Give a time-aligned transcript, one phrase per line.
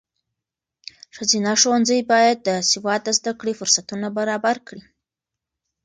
[1.15, 4.83] ښځینه ښوونځي باید د سواد د زده کړې فرصتونه برابر کړي.